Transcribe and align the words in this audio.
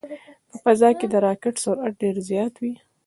په 0.49 0.55
فضا 0.63 0.89
کې 0.99 1.05
د 1.09 1.13
راکټ 1.25 1.55
سرعت 1.63 1.93
ډېر 2.01 2.15
زیات 2.29 2.53
وي. 2.61 2.73